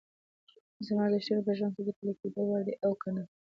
زما 0.85 1.01
ارزښتونه 1.07 1.41
په 1.47 1.51
ژوند 1.57 1.73
کې 1.75 1.83
د 1.85 1.89
پلي 1.97 2.13
کېدو 2.19 2.41
وړ 2.45 2.61
دي 2.67 2.73
او 2.85 2.91
که 3.01 3.09
نه؟ 3.15 3.23